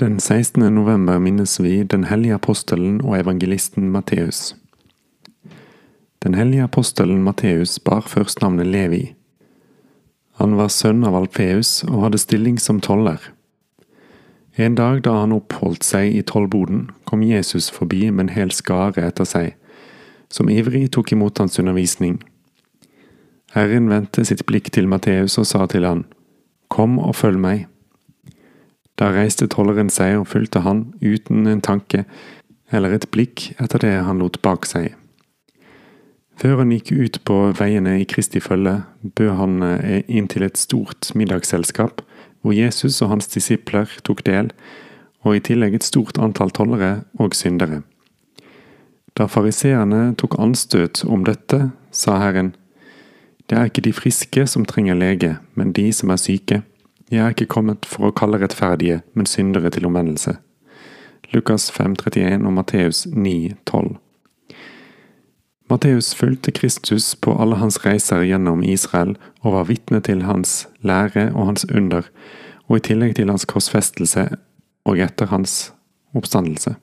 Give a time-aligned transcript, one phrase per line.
[0.00, 0.74] Den 16.
[0.74, 4.56] november minnes vi den hellige apostelen og evangelisten Matteus.
[6.22, 9.14] Den hellige apostelen Matteus bar først navnet Levi.
[10.40, 13.20] Han var sønn av Alfeus og hadde stilling som toller.
[14.58, 19.04] En dag da han oppholdt seg i tollboden, kom Jesus forbi med en hel skare
[19.06, 19.52] etter seg,
[20.26, 22.18] som ivrig tok imot hans undervisning.
[23.54, 26.02] Herren vendte sitt blikk til Matteus og sa til han,
[26.66, 27.68] Kom og følg meg.
[29.00, 32.04] Da reiste trolleren seg og fulgte han uten en tanke
[32.74, 34.94] eller et blikk etter det han lot bak seg.
[36.38, 40.58] Før han gikk ut på veiene i Kristi følge, bød han eh, inn til et
[40.58, 42.02] stort middagsselskap,
[42.42, 44.50] hvor Jesus og hans disipler tok del,
[45.22, 47.82] og i tillegg et stort antall tollere og syndere.
[49.14, 52.52] Da fariseerne tok anstøt om dette, sa Herren,
[53.46, 56.62] det er ikke de friske som trenger lege, men de som er syke.
[57.14, 60.32] Jeg er ikke kommet for å kalle rettferdige, men syndere til omvendelse.
[61.30, 63.92] Lukas 5,31 og Matteus 9,12.
[65.70, 71.28] Matteus fulgte Kristus på alle hans reiser gjennom Israel og var vitne til hans lære
[71.36, 72.10] og hans under,
[72.66, 74.26] og i tillegg til hans korsfestelse
[74.82, 75.70] og etter hans
[76.18, 76.74] oppstandelse.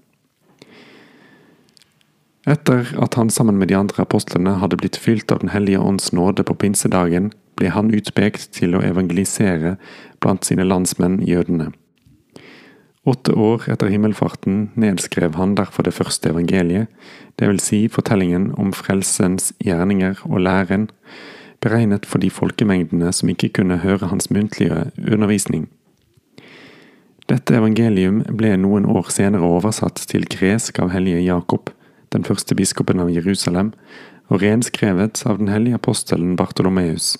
[2.47, 6.13] Etter at han sammen med de andre apostlene hadde blitt fylt av Den hellige ånds
[6.15, 9.75] nåde på pinsedagen, ble han utpekt til å evangelisere
[10.21, 11.71] blant sine landsmenn jødene.
[13.01, 16.85] Åtte år etter himmelfarten nedskrev han derfor det første evangeliet,
[17.41, 20.89] det vil si fortellingen om frelsens gjerninger og læren,
[21.61, 25.65] beregnet for de folkemengdene som ikke kunne høre hans muntlige undervisning.
[27.29, 31.69] Dette evangelium ble noen år senere oversatt til gresk av hellige Jakob,
[32.13, 33.71] den første biskopen av Jerusalem,
[34.29, 37.15] og renskrevet av den hellige apostelen Bartolomeus.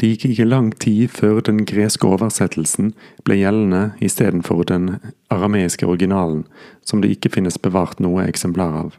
[0.00, 2.94] Det gikk ikke lang tid før den greske oversettelsen
[3.26, 4.94] ble gjeldende istedenfor den
[5.28, 6.46] arameiske originalen,
[6.80, 8.94] som det ikke finnes bevart noe eksemplar av.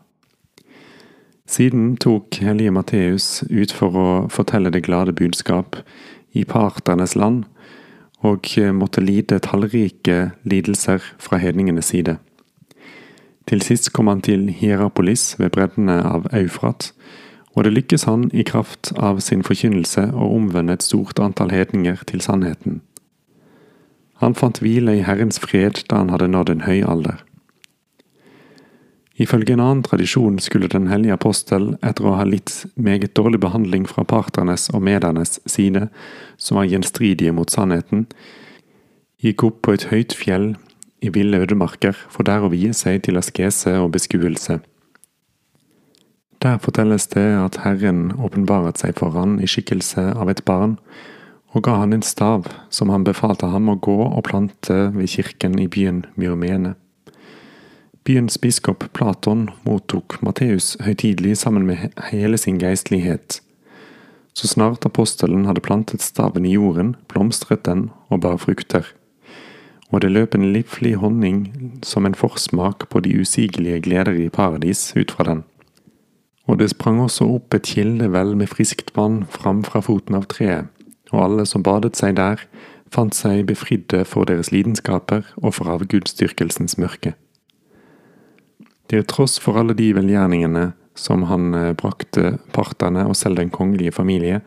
[1.50, 5.80] Siden tok hellige Matteus ut for å fortelle det glade budskap
[6.38, 7.48] i parternes land,
[8.22, 8.46] og
[8.78, 12.20] måtte lide tallrike lidelser fra hedningenes side.
[13.50, 16.92] Til sist kom han til Hierapolis ved breddene av Eufrat,
[17.56, 22.04] og det lykkes han i kraft av sin forkynnelse å omvende et stort antall hedninger
[22.08, 22.80] til sannheten.
[24.22, 27.20] Han fant hvile i Herrens fred da han hadde nådd en høy alder.
[29.22, 33.86] Ifølge en annen tradisjon skulle Den hellige apostel, etter å ha litt meget dårlig behandling
[33.90, 35.90] fra parternes og medernes side,
[36.38, 38.08] som var gjenstridige mot sannheten,
[39.22, 40.56] gikk opp på et høyt fjell
[41.02, 44.62] i ville ødemarker, for der å vie seg til askese og beskuelse.
[46.42, 50.80] Der fortelles det at Herren åpenbaret seg for han i skikkelse av et barn,
[51.54, 55.60] og ga han en stav som han befalte ham å gå og plante ved kirken
[55.62, 56.74] i byen Myrmene.
[58.08, 63.38] Byens biskop Platon mottok Matteus høytidelig sammen med hele sin geistlighet.
[64.34, 68.88] Så snart apostelen hadde plantet staven i jorden, blomstret den og bar frukter
[69.92, 71.40] og det løp en livlig honning
[71.84, 75.44] som en forsmak på de usigelige gleder i paradis ut fra den.
[76.52, 80.68] Og det sprang også opp et kildevel med friskt vann fram fra foten av treet,
[81.14, 82.44] og alle som badet seg der,
[82.92, 87.14] fant seg befridde for deres lidenskaper og for avgudsdyrkelsens mørke.
[88.92, 93.96] Til tross for alle de velgjerningene som han eh, brakte partene og selv den kongelige
[93.96, 94.42] familie,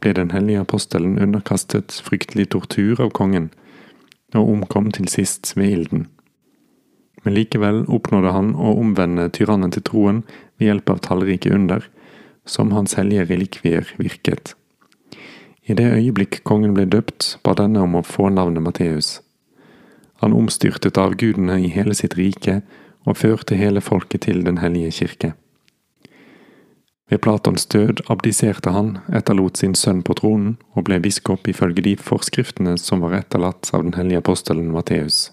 [0.00, 3.50] ble den hellige apostelen underkastet fryktelig tortur av kongen,
[4.32, 6.06] og omkom til sist ved ilden.
[7.24, 10.22] Men likevel oppnådde han å omvende tyrannen til troen
[10.58, 11.84] ved hjelp av tallrike under,
[12.48, 14.54] som hans hellige relikvier virket.
[15.68, 19.18] I det øyeblikk kongen ble døpt, ba denne om å få navnet Matteus.
[20.20, 22.60] Han omstyrtet avgudene i hele sitt rike
[23.08, 25.32] og førte hele folket til Den hellige kirke.
[27.10, 31.96] Ved Platons død abdiserte han, etterlot sin sønn på tronen og ble biskop ifølge de
[31.98, 35.30] forskriftene som var etterlatt av den hellige apostelen Matteus.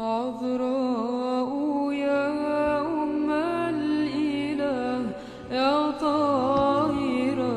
[0.00, 1.50] عذراء
[1.92, 5.10] يا أم الإله
[5.50, 7.48] يا طاهرة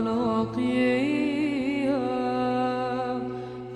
[0.00, 1.18] نقيها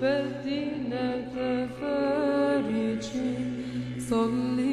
[0.01, 1.35] بدينك
[1.81, 3.07] فارج
[3.99, 4.68] صلي